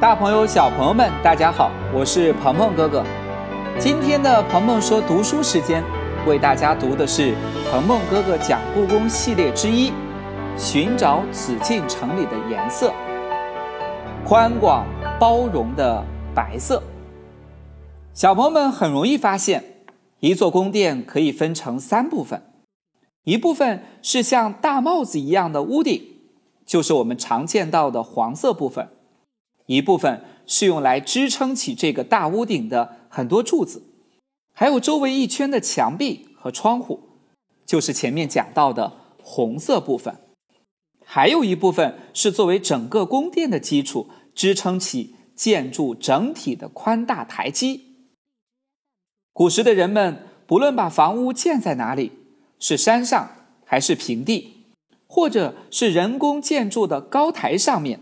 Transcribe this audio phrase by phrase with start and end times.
[0.00, 3.04] 大朋友、小朋友们，大家好，我是鹏鹏哥哥。
[3.80, 5.82] 今天的鹏鹏说读书时间，
[6.24, 7.34] 为大家读的是
[7.68, 9.90] 鹏鹏哥哥讲故宫系列之一
[10.56, 12.90] 《寻找紫禁城里的颜色》。
[14.24, 14.86] 宽广
[15.18, 16.80] 包容的白色。
[18.14, 19.64] 小朋友们很容易发现，
[20.20, 22.40] 一座宫殿可以分成三部分，
[23.24, 26.00] 一部分是像大帽子一样的屋顶，
[26.64, 28.90] 就是我们常见到的黄色部分。
[29.68, 33.82] 一部分是用来支撑起这个大屋顶的很多柱子，
[34.54, 37.00] 还有周围一圈的墙壁和窗户，
[37.66, 40.16] 就是前面讲到的红色部分。
[41.04, 48.08] 还有一部分是作为整个宫殿的基础，支撑起建筑整体的宽大台基。
[49.34, 52.12] 古时的人们，不论把房屋建在哪里，
[52.58, 53.30] 是山上
[53.66, 54.64] 还是平地，
[55.06, 58.00] 或者是人工建筑的高台上面。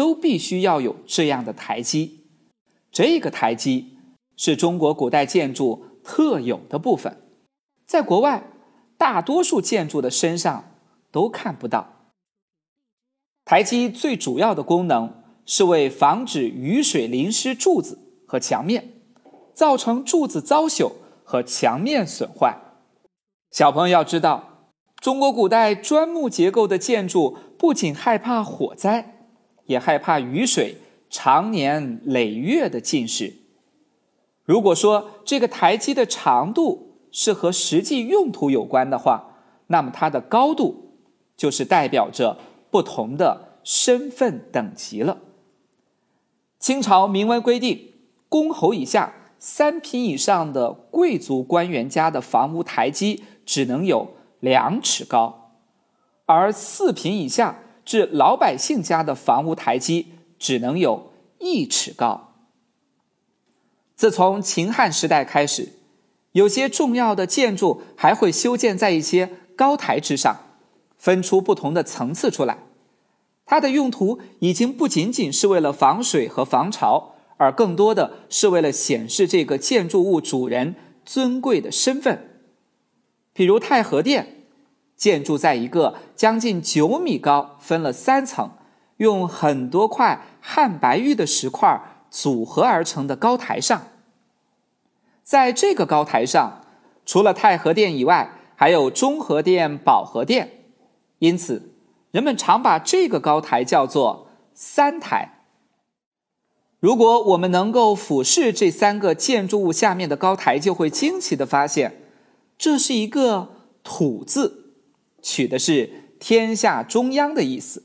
[0.00, 2.24] 都必须要有这样的台基，
[2.90, 3.98] 这个台基
[4.34, 7.18] 是中国古代建筑特有的部分，
[7.84, 8.50] 在国外
[8.96, 10.72] 大多数建筑的身上
[11.12, 12.14] 都看不到。
[13.44, 19.02] 台基最主要的功能是为防止雨水淋湿柱子和墙面，
[19.52, 20.92] 造成柱子遭朽
[21.22, 22.56] 和墙面损坏。
[23.50, 29.19] 小朋友要知道，中国古代砖木结构的建筑不仅害怕火灾。
[29.70, 33.32] 也害怕雨水常年累月的浸湿。
[34.44, 39.36] 如果说这个台基的长度是和实际用途有关的话，
[39.68, 40.96] 那么它的高度
[41.36, 42.36] 就是代表着
[42.72, 45.18] 不同的身份等级了。
[46.58, 47.92] 清朝明文规定，
[48.28, 55.52] 公侯以下三品以上的贵族官员家的房屋台基只能有两尺高，
[56.26, 57.56] 而四品以下。
[57.84, 62.34] 至老百姓家的房屋台基只能有一尺高。
[63.96, 65.74] 自从秦汉时代开始，
[66.32, 70.36] 有些重要的建筑还会修建在一些高台之上，
[70.96, 72.58] 分出不同的层次出来。
[73.44, 82.40] 它的用途已经不仅仅是为了防水和防潮，而更多的是为了显示这个建筑物主人尊贵的身份。
[83.32, 84.39] 比如太和殿。
[85.00, 88.50] 建筑在一个将近九米高、分了三层、
[88.98, 91.80] 用很多块汉白玉的石块
[92.10, 93.84] 组合而成的高台上。
[95.24, 96.60] 在这个高台上，
[97.06, 100.66] 除了太和殿以外，还有中和殿、保和殿，
[101.20, 101.72] 因此
[102.10, 105.44] 人们常把这个高台叫做三台。
[106.78, 112.02] 如果我们能够俯视这三个建筑物下面的高台，就会惊奇的发现，
[112.58, 113.48] 这是一个
[113.82, 114.59] “土”字。
[115.22, 117.84] 取的是天下中央的意思。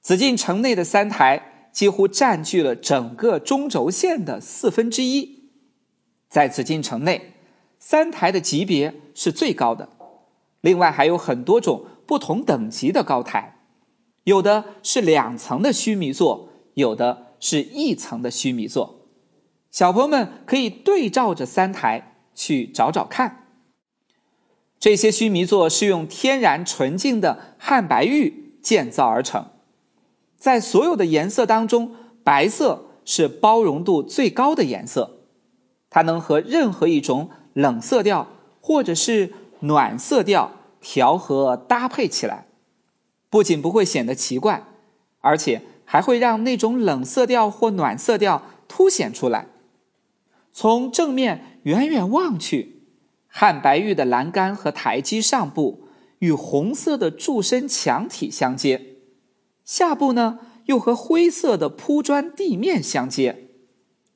[0.00, 5.50] 紫禁城内的三台几乎占据了整个中轴线的四分之一。
[6.28, 7.34] 在紫禁城内，
[7.78, 9.88] 三台的级别是最高的。
[10.60, 13.58] 另外还有很多种不同等级的高台，
[14.24, 19.08] 有的是两层的须弥座，有的是一层的须弥座。
[19.70, 23.49] 小朋友们可以对照着三台去找找看。
[24.80, 29.44] 这些须弥座是用天然纯净的汉白玉建造而成，
[30.38, 35.18] 在所有的颜色当中，白色是包容度最高的颜色，
[35.90, 38.26] 它能和任何一种冷色调
[38.62, 42.46] 或者是暖色调调和搭配起来，
[43.28, 44.64] 不仅不会显得奇怪，
[45.20, 49.46] 而且还会让那种冷色调或暖色调凸显出来。
[50.54, 52.79] 从正面远远望去。
[53.32, 58.96] 汉白玉的栏杆和台基上部与红色的柱身墙体相接，
[59.64, 63.48] 下部呢又和灰色的铺砖地面相接，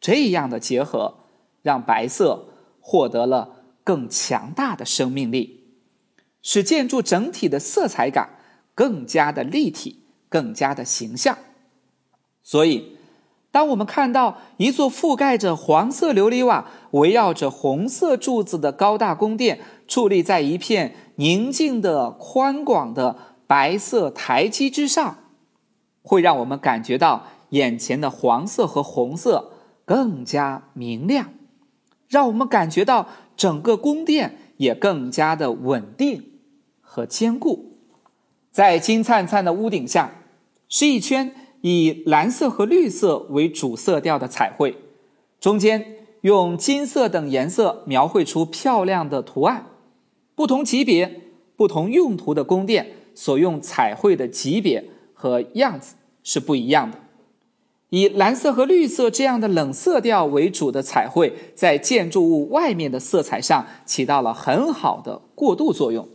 [0.01, 1.21] 这样的结合
[1.63, 2.49] 让白色
[2.81, 5.65] 获得了更强大的生命力，
[6.43, 8.39] 使建筑整体的色彩感
[8.75, 11.39] 更加的立体，更加的形象。
[12.43, 12.99] 所以。
[13.55, 23.17] 当我们看到一座覆盖着黄色琉璃瓦、围绕着红色柱子的高大宫殿矗立在一片宁静的、宽广的
[23.47, 25.19] 白色台基之上，
[26.03, 29.53] 会让我们感觉到眼前的黄色和红色
[29.85, 31.29] 更加明亮，
[32.09, 33.07] 让我们感觉到
[33.37, 36.25] 整个宫殿也更加的稳定
[36.81, 37.79] 和坚固。
[38.51, 40.11] 在金灿灿的屋顶下，
[40.69, 41.33] 是一圈。
[41.65, 44.77] 以蓝色和绿色为主色调的彩绘，
[45.41, 49.65] 中间用金色等颜色描绘出漂亮的图案。
[50.35, 51.23] 不同级别、
[51.57, 56.99] 不同用途的宫殿所用彩绘的级别和样子是不一样的。
[57.89, 66.07] 以蓝色和绿色这样的冷色调为主的彩绘，在建筑物外面的色彩上起到了很好的过渡作用，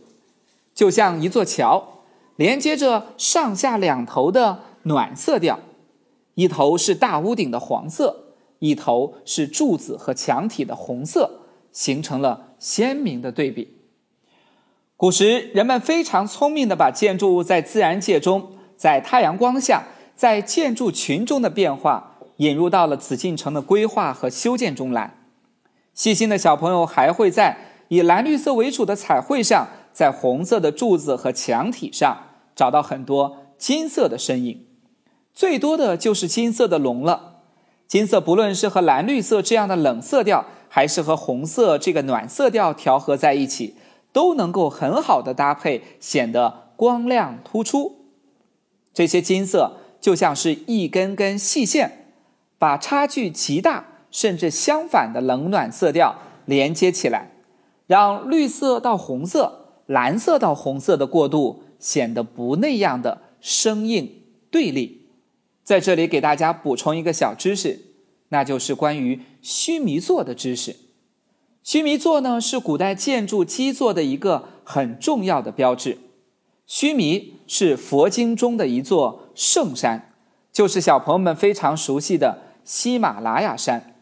[0.72, 2.04] 就像一座桥，
[2.36, 5.60] 连接着上下两头的暖色调，
[6.34, 11.40] 一头是大屋顶的黄色，一头是柱子和墙体的红色，
[11.72, 13.76] 形成了鲜明的对比。
[14.96, 19.84] 古时人们非常聪明地把建筑物在自然界中、在太阳光下、
[20.14, 25.16] 在建筑群中的变化引入到了紫禁城的规划和修建中来。
[25.94, 27.56] 细心的小朋友还会在
[27.88, 32.18] 以蓝绿色为主的彩绘上，在红色的柱子和墙体上
[32.54, 34.66] 找到很多金色的身影，
[35.34, 37.42] 最多的就是金色的龙了。
[37.86, 43.76] 金色不论是和蓝绿色这样的冷色调，还是和红色这个暖色调调和在一起。
[44.12, 48.06] 都能够很好的搭配，显得光亮突出。
[48.92, 52.16] 这些金色就像是一根根细线，
[52.58, 57.30] 把差距极大甚至相反的冷暖色调连接起来，
[57.86, 64.99] 让绿色到红色、蓝色到红色的过渡显得不那样的生硬对立。
[65.70, 67.78] 在这里给大家补充一个小知识，
[68.30, 70.74] 那就是关于须弥座的知识。
[71.62, 75.98] 须弥座呢，是古代建筑基座的一个很重要的标志。
[76.66, 80.12] 须弥是佛经中的一座圣山，
[80.52, 83.94] 就是小朋友们非常熟悉的喜马拉雅山。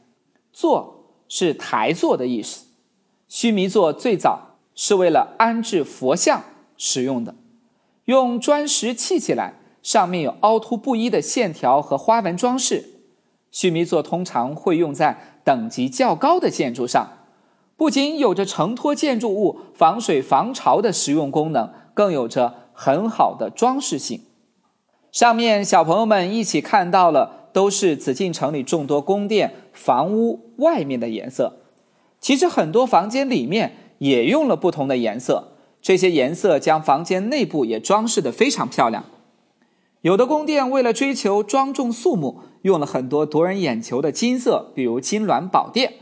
[0.51, 2.65] 座是台座的意思。
[3.29, 6.45] 须弥座最早是为了安置佛像
[6.79, 7.35] 使用的，
[8.07, 9.53] 用砖石砌起来，
[9.89, 12.85] 上面有凹凸不一的线条和花纹装饰。
[13.51, 17.09] 须弥座通常会用在等级较高的建筑上。
[17.75, 24.21] 不仅有着承托建筑物防水防潮的实用功能，更有着很好的装饰性。
[25.11, 31.61] 上面小朋友们一起看到了，都是紫禁城里众多宫殿房屋外面的颜色。
[32.21, 39.05] 其实很多房间里面也用了不同的颜色，这些颜色将房间内部也装饰得非常漂亮。
[40.03, 45.95] 有的宫殿为了追求庄重肃穆，用了很多夺人眼球的金色，比如金銮宝殿。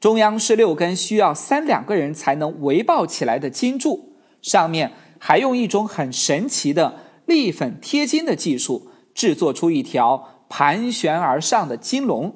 [0.00, 6.96] 中央是六根需要三两个人才能围抱起来的金柱，上面还用一种很神奇的
[7.26, 12.34] 立粉贴金的技术制作出一条盘旋而上的金龙。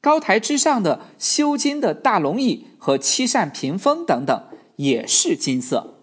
[0.00, 4.44] 高台之上的修金的大龙椅和七扇屏风等等
[4.76, 5.99] 也是金色。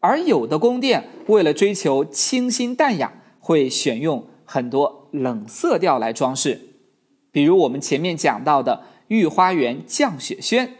[0.00, 6.60] 而有的宫殿为了追求清新淡雅，会选用很多冷色调来装饰，
[7.30, 8.82] 比如我们前面讲到的。
[9.08, 10.74] 御花园降雪轩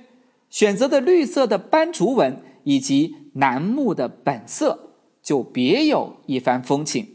[0.50, 7.06] 选择的绿色的斑竹纹以及楠木的本色，就别有一番风情。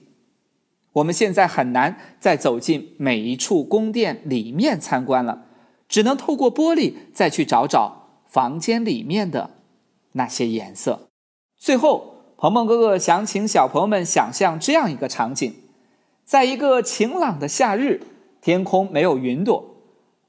[0.94, 5.48] 我们现在很难再走进每一处宫殿里面参观了，
[5.90, 9.50] 只能透过玻璃再去找找房间里面的
[10.14, 11.10] 那些颜色。
[11.64, 15.54] 最后，鹏鹏哥哥想请小朋友们想象这样一个场景：
[16.26, 18.02] 在一个晴朗的夏日，
[18.42, 19.76] 天空没有云朵。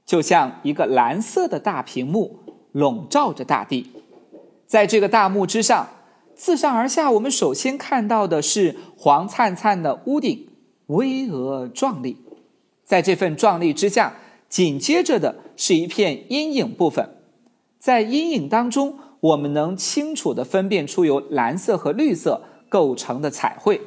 [0.04, 2.40] 就像一个蓝色的大屏幕
[2.72, 3.90] 笼罩着大地，
[4.66, 5.88] 在这个大幕之上，
[6.34, 10.48] 自上而下，我们首先看到的是黄灿灿的屋顶，
[10.88, 12.18] 巍峨壮丽。
[12.84, 14.16] 在这份壮丽之下，
[14.50, 17.16] 紧接着的是一片阴影部分，
[17.78, 23.80] 在阴影当中，我们能清楚地分辨出由蓝色和绿色构成的彩绘。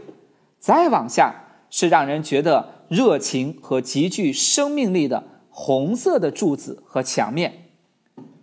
[0.59, 1.35] 再往下，
[1.69, 5.23] 是让人觉得热情和极具生命力的。
[5.57, 7.69] 红色的柱子和墙面，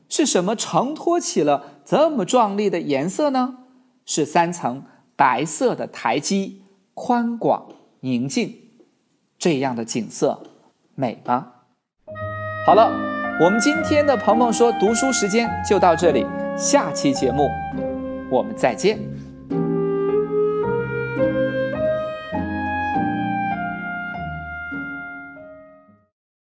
[0.09, 3.59] 是什么承托起了这么壮丽的颜色呢？
[4.07, 4.85] 是三层
[5.15, 6.63] 白色的台基，
[6.95, 7.67] 宽广
[8.01, 8.57] 宁静，
[9.37, 10.43] 这样的景色
[10.95, 11.49] 美吗？
[12.67, 12.91] 好了，
[13.45, 16.25] 我们今天的鹏鹏说读书时间就到这里，
[16.57, 17.49] 下期节目
[18.31, 19.12] 我们再见。